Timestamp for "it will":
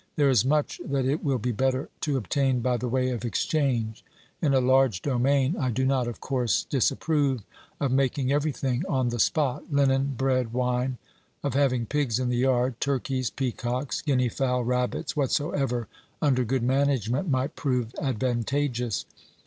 1.05-1.37